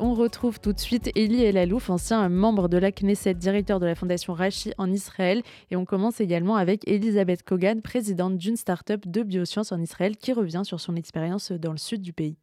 On 0.00 0.14
retrouve 0.14 0.60
tout 0.60 0.72
de 0.72 0.78
suite 0.78 1.10
Eli 1.16 1.42
Elalouf, 1.42 1.90
ancien 1.90 2.28
membre 2.28 2.68
de 2.68 2.78
la 2.78 2.92
Knesset, 2.92 3.34
directeur 3.34 3.80
de 3.80 3.86
la 3.86 3.96
fondation 3.96 4.32
Rachi 4.32 4.72
en 4.78 4.92
Israël. 4.92 5.42
Et 5.72 5.76
on 5.76 5.84
commence 5.84 6.20
également 6.20 6.54
avec 6.54 6.86
Elisabeth 6.86 7.42
Kogan, 7.42 7.80
présidente 7.82 8.36
d'une 8.36 8.54
start-up 8.54 9.08
de 9.08 9.24
biosciences 9.24 9.72
en 9.72 9.80
Israël, 9.80 10.16
qui 10.16 10.32
revient 10.32 10.62
sur 10.62 10.78
son 10.78 10.94
expérience 10.94 11.50
dans 11.50 11.72
le 11.72 11.78
sud 11.78 12.00
du 12.00 12.12
pays. 12.12 12.36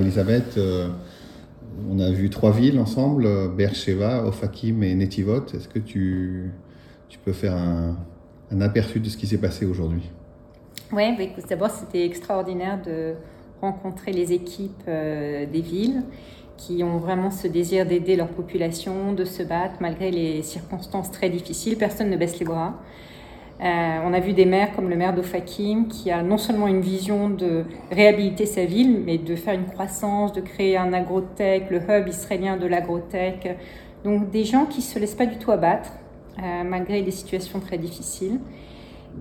Elisabeth, 0.00 0.56
euh, 0.58 0.88
on 1.88 2.00
a 2.00 2.10
vu 2.10 2.28
trois 2.28 2.50
villes 2.50 2.80
ensemble, 2.80 3.54
Beersheba, 3.54 4.24
Ofakim 4.26 4.82
et 4.82 4.94
Netivot. 4.96 5.46
Est-ce 5.54 5.68
que 5.68 5.78
tu, 5.78 6.50
tu 7.08 7.18
peux 7.20 7.32
faire 7.32 7.54
un, 7.54 7.96
un 8.50 8.60
aperçu 8.60 8.98
de 8.98 9.08
ce 9.08 9.16
qui 9.16 9.28
s'est 9.28 9.38
passé 9.38 9.64
aujourd'hui? 9.64 10.10
Oui, 10.92 11.04
bah, 11.16 11.24
d'abord 11.48 11.70
c'était 11.70 12.04
extraordinaire 12.04 12.82
de 12.82 13.14
rencontrer 13.60 14.12
les 14.12 14.32
équipes 14.32 14.82
euh, 14.88 15.46
des 15.46 15.60
villes 15.60 16.02
qui 16.56 16.82
ont 16.82 16.98
vraiment 16.98 17.30
ce 17.30 17.46
désir 17.46 17.86
d'aider 17.86 18.16
leur 18.16 18.28
population, 18.28 19.12
de 19.12 19.24
se 19.24 19.42
battre 19.42 19.76
malgré 19.80 20.10
les 20.10 20.42
circonstances 20.42 21.10
très 21.10 21.28
difficiles. 21.30 21.76
Personne 21.76 22.10
ne 22.10 22.16
baisse 22.16 22.38
les 22.38 22.46
bras. 22.46 22.74
Euh, 23.62 23.98
on 24.04 24.12
a 24.12 24.20
vu 24.20 24.34
des 24.34 24.44
maires 24.44 24.76
comme 24.76 24.90
le 24.90 24.96
maire 24.96 25.14
d'Ofakim 25.14 25.88
qui 25.88 26.10
a 26.10 26.22
non 26.22 26.36
seulement 26.36 26.68
une 26.68 26.82
vision 26.82 27.30
de 27.30 27.64
réhabiliter 27.90 28.44
sa 28.44 28.66
ville, 28.66 29.02
mais 29.04 29.16
de 29.16 29.34
faire 29.34 29.54
une 29.54 29.64
croissance, 29.64 30.32
de 30.34 30.42
créer 30.42 30.76
un 30.76 30.92
agrotech, 30.92 31.70
le 31.70 31.78
hub 31.78 32.08
israélien 32.08 32.58
de 32.58 32.66
l'agrotech. 32.66 33.56
Donc 34.04 34.30
des 34.30 34.44
gens 34.44 34.66
qui 34.66 34.78
ne 34.78 34.84
se 34.84 34.98
laissent 34.98 35.14
pas 35.14 35.26
du 35.26 35.38
tout 35.38 35.52
abattre 35.52 35.90
euh, 36.38 36.64
malgré 36.64 37.00
des 37.00 37.10
situations 37.10 37.60
très 37.60 37.78
difficiles 37.78 38.40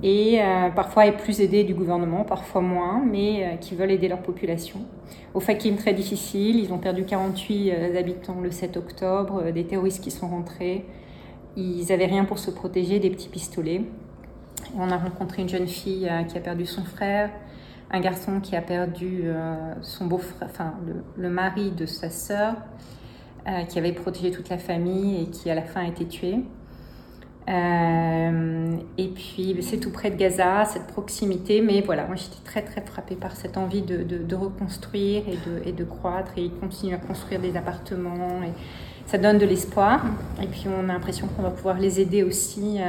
et 0.03 0.41
euh, 0.41 0.69
parfois 0.69 1.07
être 1.07 1.17
plus 1.17 1.41
aidés 1.41 1.63
du 1.63 1.73
gouvernement, 1.73 2.23
parfois 2.23 2.61
moins, 2.61 3.03
mais 3.03 3.43
euh, 3.45 3.55
qui 3.55 3.75
veulent 3.75 3.91
aider 3.91 4.07
leur 4.07 4.21
population. 4.21 4.81
Au 5.33 5.39
Fakim, 5.39 5.75
très 5.75 5.93
difficile, 5.93 6.59
ils 6.59 6.73
ont 6.73 6.77
perdu 6.77 7.05
48 7.05 7.71
euh, 7.71 7.99
habitants 7.99 8.41
le 8.41 8.51
7 8.51 8.77
octobre, 8.77 9.51
des 9.51 9.65
terroristes 9.65 10.03
qui 10.03 10.11
sont 10.11 10.27
rentrés, 10.27 10.85
ils 11.55 11.85
n'avaient 11.87 12.05
rien 12.05 12.25
pour 12.25 12.39
se 12.39 12.51
protéger, 12.51 12.99
des 12.99 13.09
petits 13.09 13.29
pistolets. 13.29 13.81
on 14.77 14.89
a 14.89 14.97
rencontré 14.97 15.41
une 15.41 15.49
jeune 15.49 15.67
fille 15.67 16.11
qui 16.27 16.37
a 16.37 16.41
perdu 16.41 16.65
son 16.65 16.83
frère, 16.83 17.29
un 17.91 18.01
garçon 18.01 18.41
qui 18.41 18.57
a 18.57 18.61
perdu 18.61 19.23
son 19.81 20.05
beau-frère, 20.07 20.49
enfin 20.51 20.73
le, 20.85 20.95
le, 21.15 21.29
mari 21.29 21.71
de 21.71 21.85
sa 21.85 22.09
sœur, 22.09 22.55
qui 23.69 23.79
avait 23.79 23.93
protégé 23.93 24.31
toute 24.31 24.49
la 24.49 24.57
famille 24.57 25.23
et 25.23 25.27
qui 25.27 25.49
à 25.49 25.55
la 25.55 25.61
fin 25.61 25.85
a 25.85 25.87
été 25.87 26.05
tué. 26.05 26.39
Euh, 27.47 28.77
et 28.97 29.07
puis 29.09 29.55
c'est 29.61 29.77
tout 29.77 29.91
près 29.91 30.09
de 30.09 30.15
Gaza, 30.15 30.65
cette 30.65 30.87
proximité, 30.87 31.61
mais 31.61 31.81
voilà, 31.81 32.07
moi 32.07 32.15
j'étais 32.15 32.43
très 32.43 32.63
très 32.63 32.81
frappée 32.81 33.15
par 33.15 33.35
cette 33.35 33.57
envie 33.57 33.83
de, 33.83 33.97
de, 33.97 34.35
reconstruire 34.35 35.23
et 35.27 35.37
de, 35.47 35.67
et 35.67 35.71
de, 35.71 35.83
croître, 35.83 36.31
et 36.37 36.45
ils 36.45 36.53
continuent 36.53 36.95
à 36.95 36.97
construire 36.97 37.39
des 37.39 37.55
appartements, 37.55 38.41
et 38.41 38.51
ça 39.05 39.19
donne 39.19 39.37
de 39.37 39.45
l'espoir, 39.45 40.03
et 40.41 40.47
puis 40.47 40.65
on 40.67 40.89
a 40.89 40.93
l'impression 40.93 41.27
qu'on 41.27 41.43
va 41.43 41.51
pouvoir 41.51 41.77
les 41.77 41.99
aider 41.99 42.23
aussi, 42.23 42.79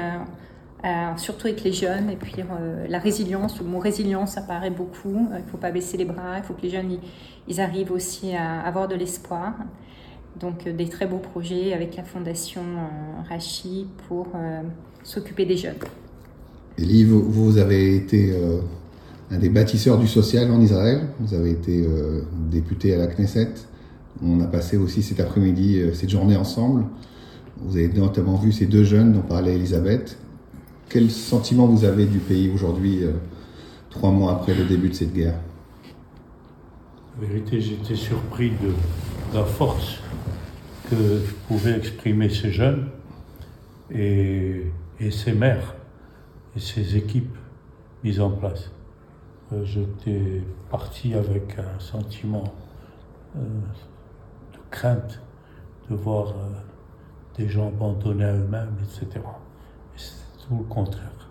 euh, 0.84 1.16
surtout 1.18 1.48
avec 1.48 1.62
les 1.62 1.72
jeunes, 1.74 2.08
et 2.08 2.16
puis 2.16 2.36
euh, 2.38 2.86
la 2.88 2.98
résilience, 2.98 3.58
le 3.60 3.66
mot 3.66 3.78
résilience 3.78 4.32
ça 4.32 4.40
paraît 4.40 4.70
beaucoup, 4.70 5.28
il 5.32 5.44
ne 5.44 5.50
faut 5.50 5.58
pas 5.58 5.70
baisser 5.70 5.98
les 5.98 6.06
bras, 6.06 6.38
il 6.38 6.44
faut 6.44 6.54
que 6.54 6.62
les 6.62 6.70
jeunes 6.70 6.98
ils 7.46 7.60
arrivent 7.60 7.92
aussi 7.92 8.34
à 8.34 8.60
avoir 8.60 8.88
de 8.88 8.94
l'espoir. 8.94 9.52
Donc 10.40 10.66
euh, 10.66 10.72
des 10.72 10.88
très 10.88 11.06
beaux 11.06 11.18
projets 11.18 11.72
avec 11.72 11.96
la 11.96 12.02
fondation 12.02 12.62
euh, 12.62 13.28
Rachi 13.28 13.86
pour 14.08 14.28
euh, 14.34 14.62
s'occuper 15.02 15.46
des 15.46 15.56
jeunes. 15.56 15.76
Elie, 16.78 17.04
vous, 17.04 17.56
avez 17.56 17.96
été 17.96 18.34
un 19.30 19.38
des 19.38 19.48
bâtisseurs 19.48 19.96
du 19.96 20.06
social 20.06 20.50
en 20.50 20.60
Israël. 20.60 21.08
Vous 21.20 21.32
avez 21.32 21.52
été 21.52 21.88
député 22.50 22.94
à 22.94 22.98
la 22.98 23.06
Knesset. 23.06 23.48
On 24.22 24.42
a 24.42 24.46
passé 24.46 24.76
aussi 24.76 25.02
cet 25.02 25.18
après-midi, 25.18 25.80
cette 25.94 26.10
journée 26.10 26.36
ensemble. 26.36 26.84
Vous 27.62 27.78
avez 27.78 27.88
notamment 27.88 28.36
vu 28.36 28.52
ces 28.52 28.66
deux 28.66 28.84
jeunes 28.84 29.14
dont 29.14 29.22
parlait 29.22 29.54
Elisabeth. 29.54 30.18
Quel 30.90 31.10
sentiment 31.10 31.66
vous 31.66 31.86
avez 31.86 32.04
du 32.04 32.18
pays 32.18 32.50
aujourd'hui, 32.50 33.04
trois 33.88 34.10
mois 34.10 34.32
après 34.32 34.54
le 34.54 34.66
début 34.66 34.90
de 34.90 34.94
cette 34.94 35.14
guerre? 35.14 35.40
En 37.16 37.26
vérité, 37.26 37.58
j'étais 37.58 37.96
surpris 37.96 38.50
de 38.50 38.74
la 39.32 39.44
force 39.44 40.00
que 40.88 41.20
pouvaient 41.48 41.76
exprimer 41.76 42.28
ces 42.28 42.52
jeunes 42.52 42.88
et, 43.90 44.64
ces 45.10 45.32
maires 45.32 45.74
et 46.56 46.60
ces 46.60 46.96
équipes 46.96 47.36
mises 48.02 48.20
en 48.20 48.30
place. 48.30 48.70
Euh, 49.52 49.64
j'étais 49.64 50.42
parti 50.70 51.14
avec 51.14 51.58
un 51.58 51.78
sentiment 51.78 52.44
euh, 53.36 53.40
de 54.52 54.58
crainte 54.70 55.20
de 55.88 55.94
voir 55.94 56.30
euh, 56.30 56.50
des 57.36 57.48
gens 57.48 57.68
abandonnés 57.68 58.24
à 58.24 58.32
eux-mêmes, 58.32 58.76
etc. 58.82 59.06
Et 59.14 59.98
c'est 59.98 60.46
tout 60.46 60.56
le 60.58 60.64
contraire. 60.64 61.30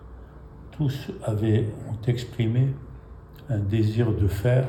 Tous 0.70 1.10
avaient, 1.24 1.66
ont 1.90 2.06
exprimé 2.06 2.68
un 3.48 3.58
désir 3.58 4.12
de 4.12 4.28
faire, 4.28 4.68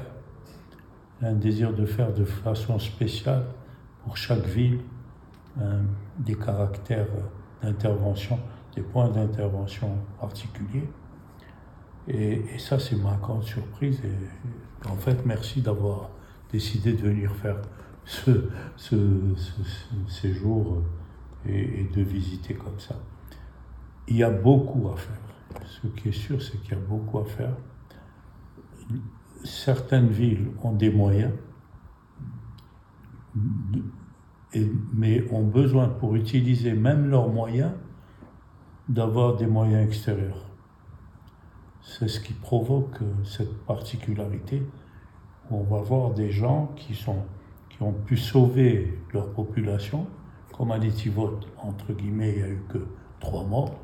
un 1.22 1.34
désir 1.34 1.74
de 1.74 1.86
faire 1.86 2.14
de 2.14 2.26
façon 2.26 2.80
spéciale 2.80 3.44
pour 4.04 4.18
chaque 4.18 4.46
ville 4.46 4.80
euh, 5.60 5.82
des 6.20 6.36
caractères 6.36 7.08
d'intervention, 7.62 8.40
des 8.76 8.82
points 8.82 9.10
d'intervention 9.10 9.98
particuliers. 10.20 10.88
Et, 12.08 12.58
ça, 12.58 12.80
c'est 12.80 12.96
ma 12.96 13.16
grande 13.16 13.44
surprise. 13.44 14.02
En 14.88 14.96
fait, 14.96 15.26
merci 15.26 15.62
d'avoir 15.62 16.10
décidé 16.52 16.94
de 16.94 17.02
venir 17.02 17.32
faire 17.36 17.58
ce, 18.06 18.50
séjour 20.08 20.84
et, 21.46 21.90
de 21.94 22.02
visiter 22.02 22.54
comme 22.54 22.80
ça. 22.80 22.96
Il 24.08 24.18
y 24.18 24.24
a 24.24 24.30
beaucoup 24.30 24.90
à 24.90 24.96
faire. 24.96 25.66
Ce 25.66 25.88
qui 25.88 26.10
est 26.10 26.14
sûr, 26.14 26.42
c'est 26.42 26.62
qu'il 26.62 26.72
y 26.72 26.76
a 26.76 26.80
beaucoup 26.80 27.20
à 27.20 27.26
faire. 27.26 27.54
Certaines 29.44 30.10
villes 30.10 30.52
ont 30.64 30.74
des 30.74 30.90
moyens, 30.90 31.34
mais 34.94 35.26
ont 35.32 35.44
besoin 35.44 35.90
pour 35.90 36.16
utiliser 36.16 36.74
même 36.74 37.10
leurs 37.10 37.30
moyens 37.30 37.72
d'avoir 38.90 39.36
des 39.36 39.48
moyens 39.48 39.86
extérieurs. 39.86 40.46
C'est 41.82 42.08
ce 42.08 42.20
qui 42.20 42.34
provoque 42.34 43.00
cette 43.24 43.66
particularité. 43.66 44.64
On 45.50 45.64
va 45.64 45.82
voir 45.82 46.12
des 46.12 46.32
gens 46.32 46.74
qui, 46.76 46.96
sont, 46.96 47.24
qui 47.70 47.82
ont 47.84 47.94
pu 47.94 48.18
sauver 48.18 49.00
leur 49.14 49.32
population, 49.32 50.08
comme 50.58 50.72
à 50.72 50.80
Netivot, 50.80 51.40
entre 51.58 51.94
guillemets, 51.94 52.32
il 52.32 52.38
n'y 52.38 52.44
a 52.44 52.50
eu 52.50 52.64
que 52.70 52.80
trois 53.20 53.44
morts. 53.44 53.80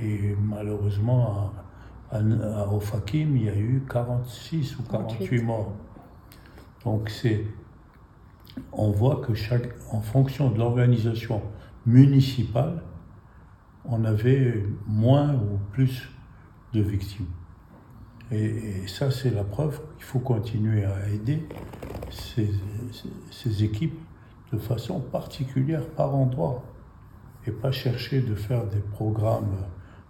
Et 0.00 0.34
malheureusement, 0.40 1.52
à, 2.10 2.18
à, 2.18 2.68
Ofakim, 2.68 3.36
il 3.36 3.44
y 3.44 3.48
a 3.48 3.56
eu 3.56 3.84
46 3.88 4.78
ou 4.78 4.82
48 4.84 5.42
morts. 5.42 5.72
Donc 6.84 7.10
c'est 7.10 7.44
on 8.72 8.90
voit 8.90 9.16
que 9.16 9.34
chaque, 9.34 9.68
en 9.92 10.00
fonction 10.00 10.50
de 10.50 10.58
l'organisation 10.58 11.42
municipale, 11.86 12.82
on 13.84 14.04
avait 14.04 14.64
moins 14.86 15.34
ou 15.34 15.58
plus 15.72 16.08
de 16.72 16.80
victimes. 16.80 17.26
Et, 18.30 18.86
ça, 18.86 19.10
c'est 19.10 19.30
la 19.30 19.44
preuve 19.44 19.80
qu'il 19.96 20.04
faut 20.04 20.20
continuer 20.20 20.84
à 20.84 21.08
aider 21.08 21.48
ces, 22.10 22.50
ces, 23.30 23.64
équipes 23.64 23.98
de 24.52 24.58
façon 24.58 25.00
particulière 25.00 25.86
par 25.96 26.14
endroit 26.14 26.62
et 27.46 27.50
pas 27.50 27.72
chercher 27.72 28.20
de 28.20 28.34
faire 28.34 28.66
des 28.66 28.80
programmes 28.80 29.56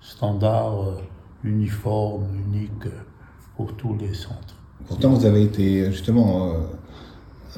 standards, 0.00 1.00
uniformes, 1.44 2.26
uniques 2.46 2.92
pour 3.56 3.74
tous 3.74 3.96
les 3.96 4.14
centres. 4.14 4.56
Pourtant, 4.86 5.10
vous 5.10 5.26
avez 5.26 5.42
été 5.42 5.90
justement 5.90 6.52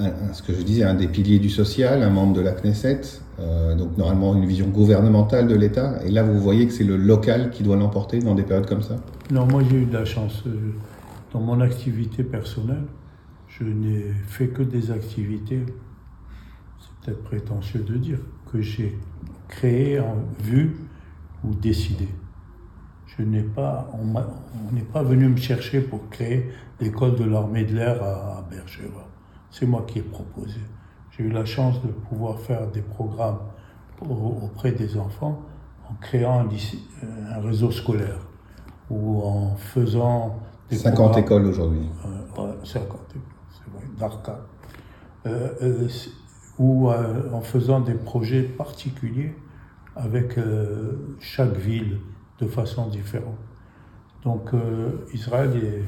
euh, 0.00 0.10
ce 0.32 0.43
que 0.43 0.54
je 0.54 0.62
disais, 0.62 0.84
un 0.84 0.94
des 0.94 1.09
piliers 1.09 1.38
du 1.38 1.50
social, 1.50 2.03
un 2.03 2.10
membre 2.10 2.32
de 2.34 2.41
la 2.41 2.53
Knesset, 2.53 3.02
euh, 3.38 3.75
donc 3.75 3.99
normalement 3.99 4.34
une 4.34 4.46
vision 4.46 4.69
gouvernementale 4.69 5.46
de 5.46 5.55
l'État. 5.55 6.02
Et 6.05 6.11
là, 6.11 6.23
vous 6.23 6.40
voyez 6.40 6.67
que 6.67 6.73
c'est 6.73 6.84
le 6.84 6.96
local 6.96 7.50
qui 7.50 7.62
doit 7.62 7.76
l'emporter 7.76 8.19
dans 8.19 8.34
des 8.34 8.43
périodes 8.43 8.67
comme 8.67 8.82
ça? 8.82 8.96
Non, 9.31 9.46
moi 9.46 9.62
j'ai 9.69 9.82
eu 9.82 9.85
de 9.85 9.93
la 9.93 10.05
chance. 10.05 10.43
Euh, 10.46 10.73
dans 11.32 11.40
mon 11.40 11.61
activité 11.61 12.23
personnelle, 12.23 12.85
je 13.49 13.64
n'ai 13.64 14.12
fait 14.26 14.49
que 14.49 14.62
des 14.62 14.90
activités, 14.90 15.64
c'est 16.81 17.06
peut-être 17.06 17.23
prétentieux 17.23 17.81
de 17.81 17.96
dire, 17.96 18.19
que 18.50 18.61
j'ai 18.61 18.99
créé, 19.49 20.00
vu 20.43 20.76
ou 21.44 21.55
décidé. 21.55 22.08
Je 23.17 23.23
n'ai 23.23 23.43
pas, 23.43 23.91
on 23.94 24.75
n'est 24.75 24.81
pas 24.82 25.03
venu 25.03 25.29
me 25.29 25.37
chercher 25.37 25.81
pour 25.81 26.09
créer 26.09 26.50
l'école 26.81 27.17
de 27.17 27.25
l'armée 27.25 27.64
de 27.64 27.75
l'air 27.75 28.03
à 28.03 28.44
Bergeva 28.50 29.06
c'est 29.53 29.67
moi 29.67 29.85
qui 29.87 30.00
ai 30.00 30.03
proposé. 30.03 30.59
J'ai 31.11 31.25
eu 31.25 31.31
la 31.31 31.44
chance 31.44 31.81
de 31.82 31.88
pouvoir 31.88 32.41
faire 32.41 32.67
des 32.69 32.81
programmes 32.81 33.38
auprès 34.00 34.73
des 34.73 34.97
enfants 34.97 35.43
en 35.88 35.94
créant 36.00 36.41
un, 36.41 36.47
euh, 36.49 37.41
réseau 37.41 37.70
scolaire 37.70 38.19
ou 38.91 39.23
en 39.23 39.55
faisant 39.55 40.41
des 40.70 40.76
50 40.76 41.19
écoles 41.19 41.47
aujourd'hui. 41.47 41.88
Euh, 42.38 42.53
50 42.64 42.99
c'est 43.50 43.73
vrai, 43.73 43.85
d'ARCA. 43.99 44.41
Euh, 45.26 45.50
euh 45.62 45.88
ou 46.59 46.91
en 46.91 47.41
faisant 47.41 47.81
des 47.81 47.94
projets 47.94 48.43
particuliers 48.43 49.35
avec 49.97 50.38
chaque 51.19 51.56
ville 51.56 51.99
de 52.43 52.49
façon 52.49 52.89
différente. 52.89 53.39
Donc 54.25 54.50
Israël 55.12 55.85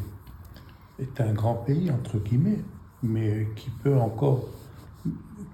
est, 0.99 1.21
un 1.21 1.33
grand 1.33 1.55
pays, 1.55 1.91
entre 1.91 2.19
guillemets, 2.19 2.63
mais 3.03 3.49
qui 3.57 3.71
peut 3.71 3.97
encore 3.97 4.49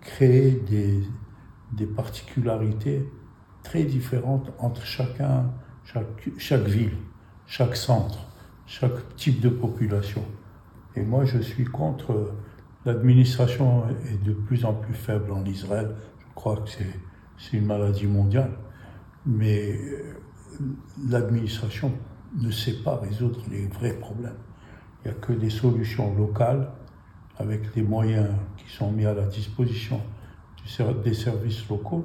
créer 0.00 0.52
des, 0.52 1.02
des 1.73 1.87
particularités 1.87 3.08
très 3.62 3.85
différentes 3.85 4.52
entre 4.58 4.85
chacun, 4.85 5.50
chaque, 5.85 6.29
chaque 6.38 6.67
ville, 6.67 6.97
chaque 7.46 7.76
centre, 7.76 8.19
chaque 8.67 9.17
type 9.17 9.41
de 9.41 9.49
population. 9.49 10.25
Et 10.96 11.03
moi, 11.03 11.25
je 11.25 11.38
suis 11.38 11.64
contre. 11.64 12.35
L'administration 12.87 13.85
est 14.11 14.25
de 14.25 14.32
plus 14.32 14.64
en 14.64 14.73
plus 14.73 14.94
faible 14.94 15.32
en 15.32 15.44
Israël. 15.44 15.94
Je 16.19 16.35
crois 16.35 16.56
que 16.56 16.70
c'est 16.70 17.56
une 17.56 17.67
maladie 17.67 18.06
mondiale. 18.06 18.53
Mais 19.26 19.73
euh, 19.73 20.14
l'administration 21.08 21.92
ne 22.40 22.50
sait 22.50 22.82
pas 22.84 22.96
résoudre 22.96 23.40
les 23.50 23.66
vrais 23.66 23.94
problèmes. 23.94 24.38
Il 25.04 25.10
n'y 25.10 25.16
a 25.16 25.20
que 25.20 25.32
des 25.32 25.50
solutions 25.50 26.14
locales 26.16 26.70
avec 27.38 27.74
des 27.74 27.82
moyens 27.82 28.28
qui 28.56 28.74
sont 28.74 28.92
mis 28.92 29.06
à 29.06 29.14
la 29.14 29.26
disposition 29.26 30.00
des 31.04 31.14
services 31.14 31.68
locaux 31.68 32.04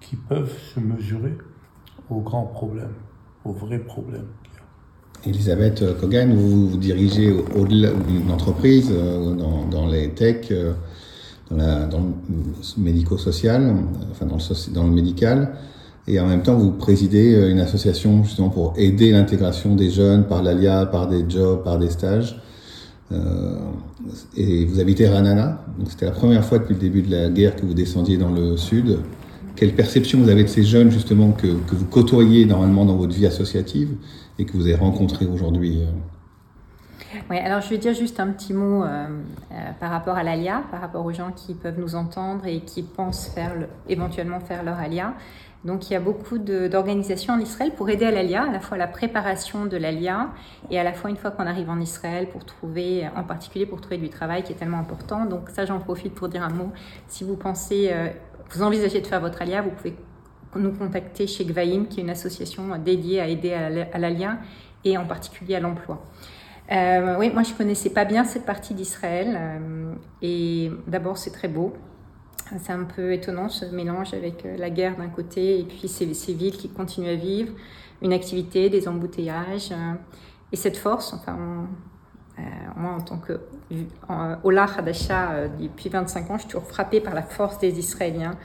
qui 0.00 0.16
peuvent 0.16 0.54
se 0.74 0.80
mesurer 0.80 1.36
aux 2.10 2.20
grands 2.20 2.46
problèmes, 2.46 2.94
aux 3.44 3.52
vrais 3.52 3.78
problèmes. 3.78 4.28
Elisabeth 5.24 5.98
Kogan, 5.98 6.34
vous, 6.34 6.68
vous 6.68 6.76
dirigez 6.76 7.32
au-delà 7.32 7.90
d'une 7.90 8.30
entreprise 8.30 8.90
euh, 8.92 9.34
dans, 9.34 9.86
les 9.86 10.10
tech, 10.10 10.48
euh, 10.50 10.74
dans, 11.50 12.00
le 12.00 12.82
médico-social, 12.82 13.74
enfin 14.10 14.26
dans 14.26 14.84
le 14.84 14.90
médical, 14.90 15.56
et 16.08 16.20
en 16.20 16.26
même 16.26 16.42
temps 16.42 16.54
vous 16.54 16.72
présidez 16.72 17.34
euh, 17.34 17.50
une 17.50 17.60
association 17.60 18.22
justement 18.22 18.48
pour 18.48 18.74
aider 18.76 19.10
l'intégration 19.10 19.74
des 19.74 19.90
jeunes 19.90 20.26
par 20.26 20.42
l'ALIA, 20.42 20.86
par 20.86 21.08
des 21.08 21.24
jobs, 21.28 21.62
par 21.62 21.78
des 21.78 21.90
stages. 21.90 22.40
Euh, 23.12 23.56
et 24.36 24.64
vous 24.64 24.80
habitez 24.80 25.08
Ranana, 25.08 25.64
donc 25.78 25.90
c'était 25.90 26.06
la 26.06 26.12
première 26.12 26.44
fois 26.44 26.58
depuis 26.58 26.74
le 26.74 26.80
début 26.80 27.02
de 27.02 27.10
la 27.10 27.28
guerre 27.28 27.54
que 27.54 27.64
vous 27.64 27.74
descendiez 27.74 28.16
dans 28.16 28.30
le 28.30 28.56
sud. 28.56 28.98
Quelle 29.54 29.74
perception 29.74 30.20
vous 30.20 30.28
avez 30.28 30.42
de 30.42 30.48
ces 30.48 30.64
jeunes 30.64 30.90
justement 30.90 31.32
que, 31.32 31.46
que 31.46 31.74
vous 31.74 31.86
côtoyez 31.86 32.44
normalement 32.44 32.84
dans 32.84 32.96
votre 32.96 33.14
vie 33.14 33.26
associative 33.26 33.90
et 34.38 34.44
que 34.44 34.52
vous 34.52 34.66
avez 34.66 34.74
rencontrés 34.74 35.26
aujourd'hui 35.26 35.82
euh? 35.82 37.20
oui, 37.30 37.38
alors 37.38 37.62
je 37.62 37.70
vais 37.70 37.78
dire 37.78 37.94
juste 37.94 38.20
un 38.20 38.26
petit 38.26 38.52
mot 38.52 38.84
par 39.80 39.90
rapport 39.90 40.16
à 40.16 40.22
l'ALIA, 40.22 40.64
par 40.70 40.82
rapport 40.82 41.06
aux 41.06 41.12
gens 41.12 41.30
qui 41.34 41.54
peuvent 41.54 41.78
nous 41.78 41.94
entendre 41.94 42.44
et 42.46 42.60
qui 42.60 42.82
pensent 42.82 43.28
faire 43.28 43.54
éventuellement 43.88 44.40
faire 44.40 44.62
leur 44.64 44.78
ALIA. 44.78 45.14
Donc 45.66 45.90
il 45.90 45.94
y 45.94 45.96
a 45.96 46.00
beaucoup 46.00 46.38
d'organisations 46.38 47.34
en 47.34 47.40
Israël 47.40 47.72
pour 47.76 47.90
aider 47.90 48.04
à 48.04 48.12
l'ALIA, 48.12 48.44
à 48.44 48.52
la 48.52 48.60
fois 48.60 48.78
la 48.78 48.86
préparation 48.86 49.66
de 49.66 49.76
l'ALIA 49.76 50.30
et 50.70 50.78
à 50.78 50.84
la 50.84 50.92
fois 50.92 51.10
une 51.10 51.16
fois 51.16 51.32
qu'on 51.32 51.46
arrive 51.46 51.68
en 51.68 51.80
Israël 51.80 52.28
pour 52.28 52.44
trouver, 52.44 53.04
en 53.16 53.24
particulier 53.24 53.66
pour 53.66 53.80
trouver 53.80 53.98
du 53.98 54.08
travail 54.08 54.44
qui 54.44 54.52
est 54.52 54.56
tellement 54.56 54.78
important. 54.78 55.26
Donc 55.26 55.50
ça 55.50 55.64
j'en 55.64 55.80
profite 55.80 56.14
pour 56.14 56.28
dire 56.28 56.44
un 56.44 56.50
mot. 56.50 56.70
Si 57.08 57.24
vous 57.24 57.36
pensez, 57.36 57.90
euh, 57.90 58.08
vous 58.50 58.62
envisagez 58.62 59.00
de 59.00 59.06
faire 59.06 59.20
votre 59.20 59.42
ALIA, 59.42 59.62
vous 59.62 59.70
pouvez 59.70 59.96
nous 60.54 60.72
contacter 60.72 61.26
chez 61.26 61.44
Gvaim, 61.44 61.86
qui 61.90 62.00
est 62.00 62.02
une 62.04 62.10
association 62.10 62.78
dédiée 62.78 63.20
à 63.20 63.26
aider 63.26 63.52
à 63.52 63.98
l'ALIA 63.98 64.38
et 64.84 64.96
en 64.96 65.04
particulier 65.04 65.56
à 65.56 65.60
l'emploi. 65.60 66.00
Euh, 66.70 67.16
oui, 67.18 67.30
moi 67.32 67.42
je 67.42 67.52
connaissais 67.54 67.90
pas 67.90 68.04
bien 68.04 68.24
cette 68.24 68.44
partie 68.44 68.74
d'Israël 68.74 69.36
euh, 69.38 69.94
et 70.22 70.70
d'abord 70.86 71.16
c'est 71.16 71.30
très 71.30 71.48
beau, 71.48 71.72
c'est 72.60 72.72
un 72.72 72.84
peu 72.84 73.12
étonnant 73.12 73.48
ce 73.48 73.64
mélange 73.64 74.14
avec 74.14 74.44
euh, 74.44 74.56
la 74.56 74.70
guerre 74.70 74.96
d'un 74.96 75.08
côté 75.08 75.58
et 75.58 75.64
puis 75.64 75.88
ces, 75.88 76.06
villes 76.32 76.56
qui 76.56 76.68
continuent 76.68 77.10
à 77.10 77.16
vivre, 77.16 77.52
une 78.02 78.12
activité, 78.12 78.70
des 78.70 78.88
embouteillages 78.88 79.72
euh, 79.72 79.94
et 80.52 80.56
cette 80.56 80.76
force. 80.76 81.12
Enfin, 81.12 81.66
euh, 82.38 82.42
moi, 82.76 82.92
en 82.92 83.00
tant 83.00 83.18
que 83.18 83.40
Ola 84.44 84.66
Hadasha 84.76 85.48
depuis 85.58 85.88
25 85.88 86.30
ans, 86.30 86.34
je 86.34 86.42
suis 86.42 86.50
toujours 86.50 86.68
frappée 86.68 87.00
par 87.00 87.14
la 87.14 87.22
force 87.22 87.58
des 87.58 87.78
Israéliens. 87.78 88.36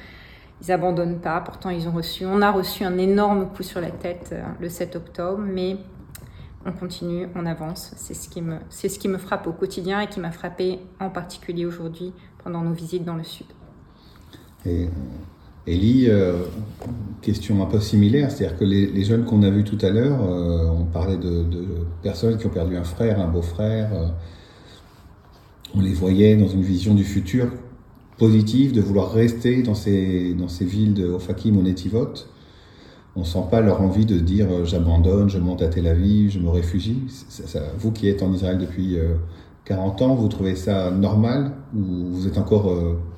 Ils 0.63 0.71
abandonnent 0.71 1.19
pas. 1.19 1.42
Pourtant, 1.42 1.69
ils 1.69 1.88
ont 1.88 1.92
reçu, 1.92 2.25
on 2.25 2.42
a 2.42 2.51
reçu 2.51 2.83
un 2.83 2.98
énorme 2.98 3.50
coup 3.50 3.63
sur 3.63 3.81
la 3.81 3.92
tête 3.92 4.33
le 4.59 4.69
7 4.69 4.95
octobre, 4.95 5.44
mais 5.45 5.77
on 6.65 6.71
continue, 6.71 7.27
on 7.36 7.45
avance. 7.45 7.94
C'est 7.98 8.13
ce 8.13 8.30
qui 8.30 8.42
me, 8.42 8.57
c'est 8.69 8.88
ce 8.88 8.98
qui 8.98 9.07
me 9.07 9.18
frappe 9.18 9.48
au 9.48 9.51
quotidien 9.51 10.00
et 10.01 10.07
qui 10.07 10.19
m'a 10.19 10.31
frappé 10.31 10.80
en 11.00 11.09
particulier 11.09 11.65
aujourd'hui 11.65 12.13
pendant 12.44 12.62
nos 12.62 12.74
visites 12.74 13.03
dans 13.03 13.15
le 13.15 13.24
sud. 13.24 13.48
Et 14.66 14.88
Ellie, 15.68 16.06
euh, 16.10 16.44
question 17.22 17.62
un 17.62 17.66
peu 17.66 17.80
similaire, 17.80 18.31
c'est-à-dire 18.31 18.58
que 18.58 18.66
les, 18.66 19.04
jeunes 19.04 19.25
qu'on 19.25 19.44
a 19.44 19.50
vus 19.50 19.63
tout 19.63 19.78
à 19.81 19.90
l'heure, 19.90 20.19
euh, 20.24 20.68
on 20.69 20.86
parlait 20.86 21.18
de, 21.18 21.46
personnes 22.02 22.38
qui 22.38 22.48
ont 22.48 22.52
perdu 22.52 22.78
un 22.78 22.84
frère, 22.84 23.19
un 23.19 23.28
beau-frère, 23.28 23.94
euh, 23.94 24.08
on 25.75 25.81
les 25.81 25.94
voyait 25.94 26.36
dans 26.36 26.48
une 26.48 26.63
vision 26.63 26.96
du 26.96 27.04
futur 27.04 27.48
positive, 28.18 28.74
de 28.74 28.81
vouloir 28.81 29.12
rester 29.12 29.62
dans 29.62 29.75
ces, 29.75 30.34
dans 30.34 30.48
ces 30.48 30.66
villes 30.66 30.94
de 30.94 31.08
Ofakim 31.08 31.58
ou. 31.58 32.28
On 33.16 33.24
sent 33.24 33.44
pas 33.50 33.62
leur 33.62 33.81
envie 33.81 34.06
de 34.06 34.18
dire 34.19 34.66
j'abandonne, 34.66 35.30
je 35.30 35.38
monte 35.38 35.62
à 35.62 35.68
Tel 35.68 35.88
Aviv, 35.88 36.31
je 36.31 36.40
me 36.40 36.50
réfugie. 36.50 37.04
vous 37.78 37.92
qui 37.92 38.08
êtes 38.08 38.24
en 38.24 38.34
Israël 38.34 38.58
depuis 38.58 38.98
40 39.66 40.02
ans, 40.02 40.16
vous 40.16 40.28
trouvez 40.30 40.56
ça 40.56 40.92
normal 40.92 41.52
ou 41.75 42.06
vous 42.12 42.28
êtes 42.28 42.38
encore 42.38 42.74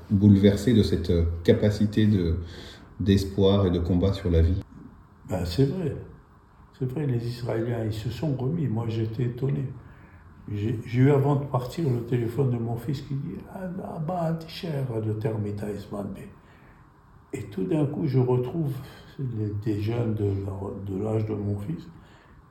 bouleversé 0.09 0.73
de 0.73 0.83
cette 0.83 1.11
capacité 1.43 2.07
de, 2.07 2.37
d'espoir 2.99 3.65
et 3.65 3.71
de 3.71 3.79
combat 3.79 4.13
sur 4.13 4.29
la 4.29 4.41
vie 4.41 4.61
ben, 5.29 5.45
C'est 5.45 5.65
vrai. 5.65 5.95
C'est 6.77 6.91
vrai, 6.91 7.05
les 7.05 7.25
Israéliens, 7.27 7.85
ils 7.85 7.93
se 7.93 8.09
sont 8.09 8.35
remis. 8.35 8.67
Moi, 8.67 8.85
j'étais 8.87 9.23
étonné. 9.23 9.65
J'ai, 10.51 10.79
eu 10.93 11.11
avant 11.11 11.37
de 11.37 11.45
partir 11.45 11.89
le 11.89 12.01
téléphone 12.01 12.51
de 12.51 12.57
mon 12.57 12.75
fils 12.75 13.01
qui 13.01 13.13
dit 13.13 13.35
Ah, 13.53 13.99
bah, 14.05 14.37
cher, 14.47 14.85
le 15.05 15.17
terme 15.17 15.43
Et 17.33 17.43
tout 17.43 17.63
d'un 17.63 17.85
coup, 17.85 18.07
je 18.07 18.19
retrouve 18.19 18.73
des 19.19 19.81
jeunes 19.81 20.15
de, 20.15 20.31
de 20.91 21.03
l'âge 21.03 21.25
de 21.25 21.35
mon 21.35 21.57
fils 21.59 21.87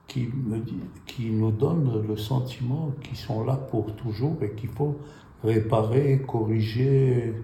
qui, 0.06 0.28
me 0.28 0.58
dit, 0.58 0.80
qui 1.06 1.30
nous 1.30 1.50
donnent 1.50 2.06
le 2.06 2.16
sentiment 2.16 2.92
qu'ils 3.02 3.16
sont 3.16 3.44
là 3.44 3.56
pour 3.56 3.94
toujours 3.96 4.36
et 4.42 4.52
qu'il 4.52 4.70
faut 4.70 4.98
réparer, 5.42 6.22
corriger, 6.26 7.34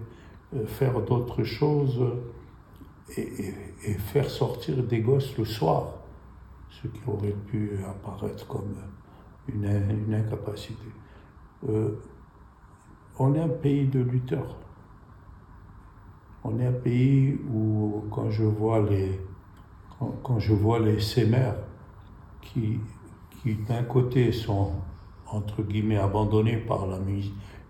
euh, 0.55 0.65
faire 0.65 1.01
d'autres 1.01 1.43
choses 1.43 2.01
et, 3.17 3.53
faire 3.97 4.29
sortir 4.29 4.83
des 4.83 4.99
gosses 4.99 5.37
le 5.37 5.45
soir, 5.45 5.93
ce 6.69 6.87
qui 6.87 7.01
aurait 7.07 7.35
pu 7.47 7.79
apparaître 7.87 8.45
comme 8.47 8.75
une, 9.47 10.13
incapacité. 10.13 10.85
Euh, 11.67 11.91
on 13.17 13.33
est 13.35 13.39
un 13.39 13.49
pays 13.49 13.87
de 13.87 13.99
lutteurs. 13.99 14.55
On 16.43 16.57
est 16.59 16.65
un 16.65 16.71
pays 16.71 17.37
où, 17.53 18.05
quand 18.11 18.29
je 18.29 18.43
vois 18.43 18.81
les, 18.81 19.19
quand, 20.23 20.39
je 20.39 20.53
vois 20.53 20.79
les 20.79 20.99
qui, 22.41 22.79
d'un 23.67 23.83
côté 23.83 24.31
sont 24.31 24.71
entre 25.27 25.63
guillemets 25.63 25.97
abandonnés 25.97 26.57
par 26.57 26.87
la 26.87 26.97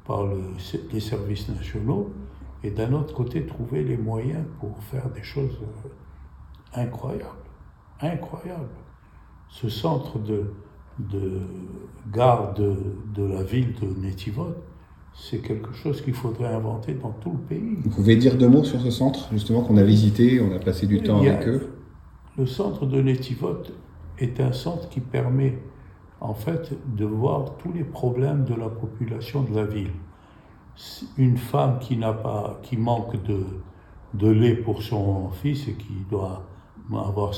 par 0.09 0.25
le, 0.25 0.41
les 0.91 0.99
services 0.99 1.47
nationaux, 1.49 2.09
et 2.63 2.71
d'un 2.71 2.93
autre 2.93 3.13
côté 3.13 3.45
trouver 3.45 3.83
les 3.83 3.95
moyens 3.95 4.43
pour 4.59 4.75
faire 4.89 5.07
des 5.11 5.21
choses 5.21 5.59
euh, 5.61 6.81
incroyables, 6.83 7.45
incroyables. 8.01 8.75
Ce 9.49 9.69
centre 9.69 10.17
de, 10.17 10.51
de 10.97 11.41
garde 12.11 12.59
de, 13.13 13.23
la 13.23 13.43
ville 13.43 13.75
de 13.79 13.87
Netivot, 14.01 14.55
c'est 15.13 15.41
quelque 15.47 15.73
chose 15.73 16.01
qu'il 16.01 16.15
faudrait 16.15 16.55
inventer 16.55 16.95
dans 16.95 17.11
tout 17.21 17.33
le 17.33 17.43
pays. 17.51 17.77
Vous 17.83 17.91
pouvez 17.91 18.15
dire 18.15 18.35
deux 18.35 18.49
mots 18.49 18.63
sur 18.63 18.81
ce 18.81 18.89
centre, 18.89 19.29
justement, 19.31 19.61
qu'on 19.61 19.77
a 19.77 19.83
visité, 19.83 20.41
on 20.41 20.51
a 20.55 20.59
passé 20.59 20.87
du 20.87 21.03
temps 21.03 21.19
avec 21.19 21.47
eux? 21.47 21.69
Le 22.35 22.47
centre 22.47 22.87
de 22.87 22.99
Netivot 22.99 23.61
est 24.17 24.39
un 24.39 24.53
centre 24.53 24.89
qui 24.89 25.01
permet 25.01 25.59
en 26.21 26.33
fait 26.33 26.73
de 26.95 27.05
voir 27.05 27.57
tous 27.57 27.71
les 27.71 27.83
problèmes 27.83 28.43
de 28.43 28.53
la 28.53 28.69
population 28.69 29.43
de 29.43 29.55
la 29.55 29.65
ville. 29.65 29.91
Une 31.17 31.37
femme 31.37 31.79
qui 31.79 31.97
n'a 31.97 32.13
pas, 32.13 32.59
qui 32.63 32.77
manque 32.77 33.15
de, 33.23 34.29
lait 34.29 34.55
pour 34.55 34.81
son 34.81 35.29
fils 35.29 35.67
et 35.67 35.73
qui 35.73 35.93
doit 36.09 36.45
avoir 36.91 37.33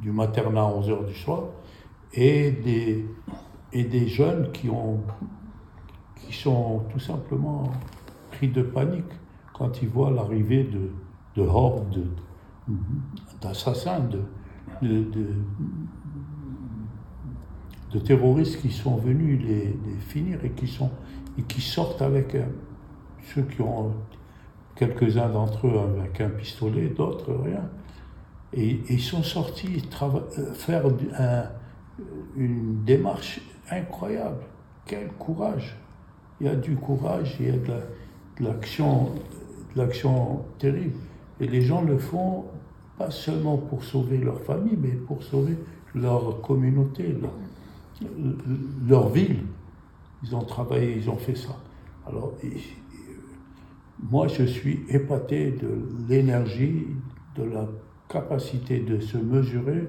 du 0.00 0.12
maternat 0.12 0.62
à 0.62 0.66
11 0.66 0.90
heures 0.90 1.04
du 1.04 1.14
soir, 1.14 1.44
et 2.14 2.50
des, 2.50 4.08
jeunes 4.08 4.52
qui, 4.52 4.68
ont, 4.68 5.00
qui 6.16 6.32
sont 6.32 6.82
tout 6.90 6.98
simplement 6.98 7.64
pris 8.32 8.48
de 8.48 8.62
panique 8.62 9.04
quand 9.54 9.82
ils 9.82 9.88
voient 9.88 10.10
l'arrivée 10.10 10.64
de, 10.64 10.90
de 11.36 11.46
hordes 11.46 12.06
d'assassins, 13.40 14.00
de 14.00 14.22
terroristes 17.98 18.60
qui 18.60 18.70
sont 18.70 18.96
venus 18.96 19.40
les, 19.44 19.74
finir 20.00 20.44
et 20.44 20.50
qui, 20.50 20.66
sont, 20.66 20.90
et 21.38 21.42
qui 21.42 21.60
sortent 21.60 22.02
avec 22.02 22.36
ceux 23.34 23.42
qui 23.42 23.60
ont 23.62 23.92
quelques-uns 24.74 25.28
d'entre 25.28 25.66
eux 25.66 25.78
avec 25.78 26.20
un 26.20 26.30
pistolet, 26.30 26.88
d'autres 26.88 27.32
rien. 27.32 27.68
Et, 28.52 28.80
ils 28.88 29.00
sont 29.00 29.22
sortis 29.22 29.82
euh, 30.02 30.54
faire 30.54 30.84
une 32.36 32.82
démarche 32.84 33.40
incroyable. 33.70 34.44
Quel 34.86 35.08
courage 35.12 35.76
Il 36.40 36.46
y 36.46 36.50
a 36.50 36.56
du 36.56 36.76
courage, 36.76 37.36
il 37.40 37.46
y 37.46 37.50
a 37.50 37.56
de 37.56 38.44
l'action 38.44 39.10
de 39.74 39.80
l'action 39.80 40.44
terrible. 40.58 40.98
Et 41.40 41.46
les 41.46 41.62
gens 41.62 41.82
le 41.82 41.98
font 41.98 42.44
pas 42.98 43.10
seulement 43.10 43.56
pour 43.56 43.84
sauver 43.84 44.18
leur 44.18 44.40
famille, 44.40 44.76
mais 44.78 44.90
pour 44.90 45.22
sauver 45.22 45.56
leur 45.94 46.40
communauté, 46.40 47.16
leur, 48.88 49.08
ville. 49.08 49.44
Ils 50.22 50.34
ont 50.36 50.44
travaillé, 50.44 50.96
ils 50.96 51.10
ont 51.10 51.16
fait 51.16 51.34
ça. 51.34 51.56
Alors, 52.06 52.34
moi, 54.10 54.28
je 54.28 54.44
suis 54.44 54.84
épaté 54.88 55.52
de 55.52 55.88
l'énergie, 56.08 56.86
de 57.36 57.44
la 57.44 57.68
capacité 58.08 58.80
de 58.80 59.00
se 59.00 59.16
mesurer 59.16 59.88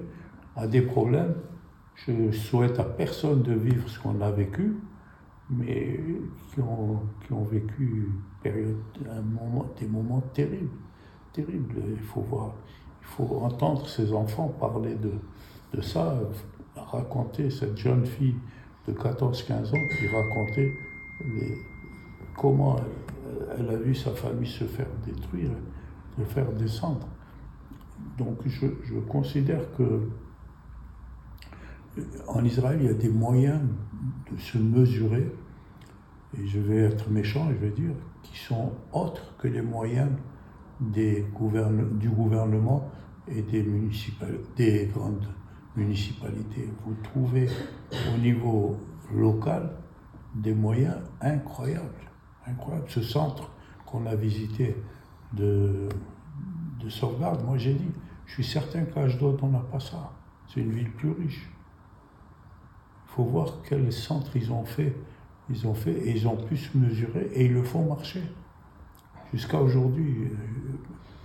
à 0.56 0.66
des 0.66 0.82
problèmes. 0.82 1.34
Je 1.94 2.30
souhaite 2.32 2.78
à 2.78 2.84
personne 2.84 3.42
de 3.42 3.52
vivre 3.52 3.88
ce 3.88 3.98
qu'on 4.00 4.20
a 4.20 4.30
vécu, 4.30 4.76
mais 5.50 6.00
qui 6.52 6.60
ont, 6.60 7.00
qui 7.24 7.32
ont 7.32 7.44
vécu 7.44 8.08
période, 8.42 8.76
un 9.10 9.22
moment, 9.22 9.66
des 9.78 9.86
moments 9.86 10.22
terribles. 10.32 10.70
Terribles. 11.32 11.82
Il 11.90 12.02
faut 12.02 12.20
voir, 12.20 12.54
il 13.00 13.06
faut 13.06 13.40
entendre 13.42 13.86
ces 13.88 14.12
enfants 14.12 14.48
parler 14.60 14.94
de, 14.94 15.12
de 15.76 15.80
ça, 15.82 16.16
raconter 16.76 17.50
cette 17.50 17.76
jeune 17.76 18.06
fille 18.06 18.36
de 18.86 18.92
14-15 18.92 19.74
ans 19.74 19.88
qui 19.98 20.08
racontait 20.08 20.72
comment 22.36 22.76
elle, 23.56 23.70
a 23.70 23.76
vu 23.76 23.94
sa 23.94 24.10
famille 24.10 24.48
se 24.48 24.64
faire 24.64 24.88
détruire, 25.06 25.50
se 26.18 26.24
faire 26.24 26.50
descendre. 26.52 27.06
Donc 28.18 28.38
je, 28.46 28.66
je 28.84 28.98
considère 29.00 29.72
que 29.76 30.08
en 32.26 32.44
Israël, 32.44 32.78
il 32.80 32.86
y 32.86 32.90
a 32.90 32.94
des 32.94 33.08
moyens 33.08 33.60
de 34.30 34.36
se 34.38 34.58
mesurer, 34.58 35.32
et 36.36 36.46
je 36.46 36.58
vais 36.58 36.78
être 36.78 37.08
méchant 37.10 37.48
je 37.50 37.66
vais 37.66 37.70
dire, 37.70 37.92
qui 38.22 38.36
sont 38.38 38.72
autres 38.92 39.34
que 39.38 39.48
les 39.48 39.62
moyens 39.62 40.10
des 40.80 41.24
du 41.92 42.08
gouvernement 42.08 42.90
et 43.28 43.42
des, 43.42 43.64
des 44.56 44.90
grandes 44.92 45.26
municipalités. 45.76 46.68
Vous 46.84 46.94
trouvez 47.02 47.48
au 48.14 48.18
niveau 48.18 48.76
local 49.12 49.70
des 50.34 50.54
moyens 50.54 50.96
incroyables. 51.20 51.88
Ce 52.88 53.02
centre 53.02 53.50
qu'on 53.86 54.06
a 54.06 54.14
visité 54.14 54.76
de, 55.32 55.88
de 56.80 56.88
sauvegarde, 56.88 57.44
moi 57.44 57.56
j'ai 57.56 57.74
dit, 57.74 57.90
je 58.26 58.34
suis 58.34 58.44
certain 58.44 58.84
qu'Ashdod, 58.84 59.38
on 59.42 59.48
n'a 59.48 59.60
pas 59.60 59.80
ça. 59.80 60.12
C'est 60.48 60.60
une 60.60 60.72
ville 60.72 60.90
plus 60.92 61.10
riche. 61.10 61.50
Il 63.06 63.14
faut 63.14 63.24
voir 63.24 63.58
quel 63.68 63.92
centre 63.92 64.36
ils 64.36 64.52
ont 64.52 64.64
fait. 64.64 64.94
Ils 65.50 65.66
ont 65.66 65.74
fait 65.74 65.92
et 65.92 66.10
ils 66.16 66.26
ont 66.26 66.36
pu 66.36 66.56
se 66.56 66.76
mesurer 66.76 67.30
et 67.34 67.46
ils 67.46 67.52
le 67.52 67.62
font 67.62 67.86
marcher. 67.86 68.22
Jusqu'à 69.32 69.60
aujourd'hui. 69.60 70.24
Euh, 70.24 70.36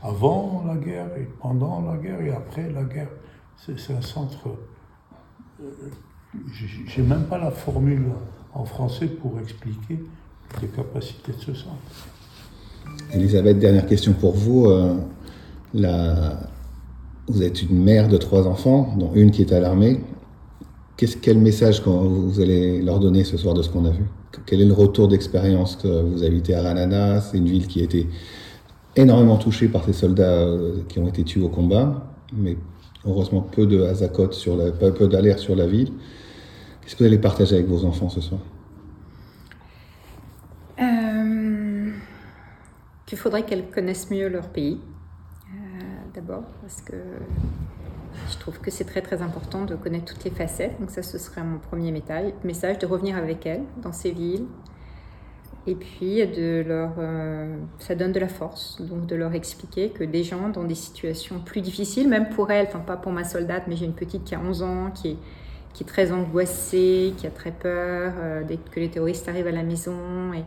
avant 0.01 0.63
la 0.65 0.75
guerre 0.75 1.15
et 1.17 1.27
pendant 1.41 1.81
la 1.81 1.97
guerre 1.97 2.21
et 2.21 2.31
après 2.31 2.69
la 2.71 2.83
guerre. 2.83 3.09
C'est 3.65 3.93
un 3.93 4.01
centre. 4.01 4.47
Euh, 5.61 5.65
j'ai 6.53 7.01
même 7.01 7.23
pas 7.23 7.37
la 7.37 7.51
formule 7.51 8.05
en 8.53 8.63
français 8.63 9.07
pour 9.07 9.39
expliquer 9.39 9.99
les 10.61 10.67
capacités 10.67 11.33
de 11.33 11.39
ce 11.39 11.53
centre. 11.53 11.75
Elisabeth, 13.13 13.59
dernière 13.59 13.85
question 13.85 14.13
pour 14.13 14.33
vous. 14.33 14.65
Euh, 14.67 14.95
vous 17.27 17.43
êtes 17.43 17.61
une 17.61 17.83
mère 17.83 18.07
de 18.07 18.17
trois 18.17 18.47
enfants, 18.47 18.95
dont 18.97 19.11
une 19.13 19.31
qui 19.31 19.41
est 19.41 19.51
à 19.51 19.59
l'armée. 19.59 20.01
quel 20.97 21.37
message 21.37 21.81
vous 21.81 22.39
allez 22.39 22.81
leur 22.81 22.99
donner 22.99 23.23
ce 23.23 23.37
soir 23.37 23.53
de 23.53 23.61
ce 23.61 23.69
qu'on 23.69 23.85
a 23.85 23.91
vu? 23.91 24.05
Quel 24.45 24.61
est 24.61 24.65
le 24.65 24.73
retour 24.73 25.07
d'expérience 25.07 25.75
que 25.75 26.01
vous 26.01 26.23
habitez 26.23 26.55
à 26.55 26.63
Ranana? 26.63 27.21
C'est 27.21 27.37
une 27.37 27.47
ville 27.47 27.67
qui 27.67 27.81
a 27.81 27.83
été 27.83 28.07
énormément 28.95 29.37
touchée 29.37 29.67
par 29.67 29.83
ces 29.83 29.93
soldats 29.93 30.23
euh, 30.23 30.81
qui 30.87 30.99
ont 30.99 31.07
été 31.07 31.23
tués 31.23 31.43
au 31.43 31.49
combat, 31.49 32.07
mais 32.33 32.57
heureusement 33.05 33.41
peu 33.41 33.65
de 33.65 33.85
sur 34.31 34.55
la, 34.55 34.71
peu 34.71 35.07
d'alerte 35.07 35.39
sur 35.39 35.55
la 35.55 35.67
ville. 35.67 35.91
Qu'est-ce 36.81 36.95
que 36.95 37.03
vous 37.03 37.07
allez 37.07 37.19
partager 37.19 37.55
avec 37.55 37.67
vos 37.67 37.85
enfants 37.85 38.09
ce 38.09 38.21
soir? 38.21 38.41
Euh, 40.79 41.91
Qu'il 43.05 43.17
faudrait 43.17 43.43
qu'elles 43.43 43.69
connaissent 43.69 44.09
mieux 44.09 44.27
leur 44.27 44.49
pays, 44.49 44.79
euh, 45.53 45.81
d'abord, 46.13 46.43
parce 46.61 46.81
que 46.81 46.95
je 48.31 48.37
trouve 48.37 48.59
que 48.59 48.71
c'est 48.71 48.85
très 48.85 49.01
très 49.01 49.21
important 49.21 49.65
de 49.65 49.75
connaître 49.75 50.13
toutes 50.13 50.23
les 50.23 50.31
facettes. 50.31 50.79
Donc 50.79 50.89
ça, 50.89 51.03
ce 51.03 51.17
serait 51.17 51.43
mon 51.43 51.59
premier 51.59 51.91
message, 51.91 52.79
de 52.79 52.85
revenir 52.85 53.17
avec 53.17 53.45
elles 53.45 53.63
dans 53.81 53.93
ces 53.93 54.11
villes, 54.11 54.45
et 55.69 55.75
puis, 55.75 56.25
de 56.25 56.63
leur, 56.67 56.93
euh, 56.97 57.55
ça 57.77 57.93
donne 57.93 58.11
de 58.11 58.19
la 58.19 58.27
force, 58.27 58.81
donc 58.81 59.05
de 59.05 59.15
leur 59.15 59.35
expliquer 59.35 59.91
que 59.91 60.03
des 60.03 60.23
gens 60.23 60.49
dans 60.49 60.63
des 60.63 60.73
situations 60.73 61.39
plus 61.39 61.61
difficiles, 61.61 62.09
même 62.09 62.29
pour 62.29 62.49
elle, 62.49 62.65
enfin 62.65 62.79
pas 62.79 62.97
pour 62.97 63.11
ma 63.11 63.23
soldate, 63.23 63.65
mais 63.67 63.75
j'ai 63.75 63.85
une 63.85 63.93
petite 63.93 64.23
qui 64.23 64.33
a 64.33 64.39
11 64.39 64.63
ans, 64.63 64.89
qui 64.89 65.09
est, 65.09 65.17
qui 65.75 65.83
est 65.83 65.85
très 65.85 66.11
angoissée, 66.11 67.13
qui 67.17 67.27
a 67.27 67.29
très 67.29 67.51
peur 67.51 68.13
euh, 68.17 68.43
que 68.71 68.79
les 68.79 68.89
terroristes 68.89 69.29
arrivent 69.29 69.45
à 69.45 69.51
la 69.51 69.61
maison 69.61 70.33
et, 70.33 70.43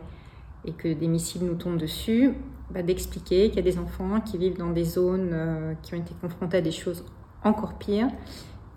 et 0.69 0.73
que 0.73 0.91
des 0.91 1.07
missiles 1.07 1.45
nous 1.45 1.55
tombent 1.55 1.77
dessus, 1.77 2.33
bah, 2.69 2.83
d'expliquer 2.83 3.47
qu'il 3.47 3.55
y 3.55 3.59
a 3.59 3.71
des 3.71 3.79
enfants 3.79 4.19
qui 4.19 4.37
vivent 4.37 4.57
dans 4.57 4.71
des 4.71 4.83
zones 4.83 5.29
euh, 5.31 5.73
qui 5.83 5.93
ont 5.93 5.99
été 5.99 6.13
confrontés 6.19 6.57
à 6.57 6.61
des 6.61 6.71
choses 6.71 7.05
encore 7.45 7.75
pires 7.75 8.09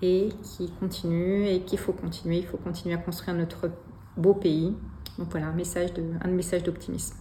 et 0.00 0.28
qui 0.44 0.70
continuent 0.78 1.46
et 1.46 1.62
qu'il 1.62 1.80
faut 1.80 1.92
continuer, 1.92 2.38
il 2.38 2.46
faut 2.46 2.56
continuer 2.56 2.94
à 2.94 2.98
construire 2.98 3.36
notre 3.36 3.68
beau 4.16 4.34
pays 4.34 4.72
donc 5.18 5.28
voilà, 5.30 5.48
un 5.48 5.52
message 5.52 5.92
de, 5.94 6.02
un 6.22 6.28
message 6.28 6.62
d'optimisme. 6.62 7.14